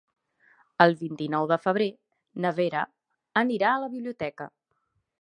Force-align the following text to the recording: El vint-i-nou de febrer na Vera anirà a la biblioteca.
El 0.85 0.95
vint-i-nou 1.01 1.45
de 1.53 1.59
febrer 1.67 1.89
na 2.47 2.55
Vera 2.63 2.83
anirà 3.45 3.71
a 3.73 3.79
la 3.87 3.95
biblioteca. 3.97 4.53